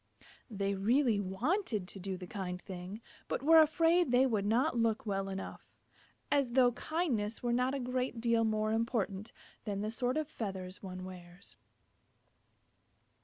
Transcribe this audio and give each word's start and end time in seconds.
They 0.49 0.73
really 0.73 1.19
wanted 1.19 1.87
to 1.89 1.99
do 1.99 2.17
the 2.17 2.25
kind 2.25 2.59
thing, 2.59 3.01
but 3.27 3.43
were 3.43 3.59
afraid 3.61 4.09
they 4.11 4.25
did 4.25 4.47
not 4.47 4.75
look 4.75 5.05
well 5.05 5.29
enough. 5.29 5.69
As 6.31 6.53
though 6.53 6.71
kindness 6.71 7.43
were 7.43 7.53
not 7.53 7.75
a 7.75 7.79
great 7.79 8.19
deal 8.19 8.43
more 8.43 8.71
important 8.71 9.31
than 9.63 9.81
the 9.81 9.91
sort 9.91 10.17
of 10.17 10.27
feathers 10.27 10.81
one 10.81 11.03
wears! 11.05 11.55